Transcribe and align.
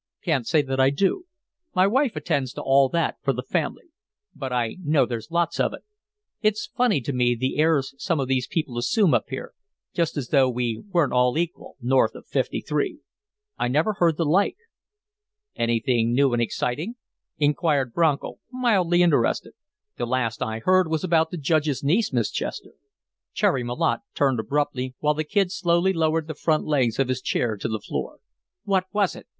"Can't 0.23 0.47
say 0.47 0.63
that 0.63 0.79
I 0.79 0.89
do. 0.89 1.25
My 1.75 1.85
wife 1.85 2.15
attends 2.15 2.53
to 2.53 2.61
all 2.63 2.89
that 2.89 3.17
for 3.21 3.33
the 3.33 3.43
family. 3.43 3.83
But 4.33 4.51
I 4.51 4.77
know 4.83 5.05
there's 5.05 5.29
lots 5.29 5.59
of 5.59 5.73
it. 5.75 5.81
It's 6.41 6.71
funny 6.75 7.01
to 7.01 7.13
me, 7.13 7.35
the 7.35 7.59
airs 7.59 7.93
some 7.99 8.19
of 8.19 8.27
these 8.27 8.47
people 8.47 8.79
assume 8.79 9.13
up 9.13 9.25
here, 9.29 9.53
just 9.93 10.17
as 10.17 10.29
though 10.29 10.49
we 10.49 10.81
weren't 10.89 11.13
all 11.13 11.37
equal, 11.37 11.77
north 11.79 12.15
of 12.15 12.25
Fifty 12.25 12.61
three. 12.61 13.01
I 13.59 13.67
never 13.67 13.93
heard 13.93 14.17
the 14.17 14.25
like." 14.25 14.57
"Anything 15.55 16.15
new 16.15 16.33
and 16.33 16.41
exciting?" 16.41 16.95
inquired 17.37 17.93
Bronco, 17.93 18.39
mildly 18.51 19.03
interested. 19.03 19.53
"The 19.97 20.07
last 20.07 20.41
I 20.41 20.61
heard 20.65 20.87
was 20.87 21.03
about 21.03 21.29
the 21.29 21.37
Judge's 21.37 21.83
niece, 21.83 22.11
Miss 22.11 22.31
Chester." 22.31 22.73
Cherry 23.35 23.63
Malotte 23.63 24.01
turned 24.15 24.39
abruptly, 24.39 24.95
while 24.97 25.13
the 25.13 25.23
Kid 25.23 25.51
slowly 25.51 25.93
lowered 25.93 26.25
the 26.25 26.33
front 26.33 26.65
legs 26.65 26.97
of 26.97 27.07
his 27.07 27.21
chair 27.21 27.55
to 27.55 27.67
the 27.67 27.79
floor. 27.79 28.17
"What 28.63 28.85
was 28.91 29.15
it?" 29.15 29.27